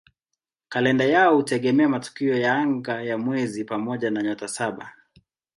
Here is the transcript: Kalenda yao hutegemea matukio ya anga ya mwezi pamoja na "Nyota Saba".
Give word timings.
Kalenda 0.69 1.03
yao 1.05 1.35
hutegemea 1.35 1.89
matukio 1.89 2.37
ya 2.39 2.55
anga 2.55 3.01
ya 3.01 3.17
mwezi 3.17 3.63
pamoja 3.63 4.11
na 4.11 4.21
"Nyota 4.23 4.47
Saba". 4.47 4.93